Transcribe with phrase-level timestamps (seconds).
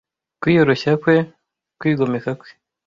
[0.41, 1.15] kwiyoroshya kwe
[1.79, 2.49] kwigomeka kwe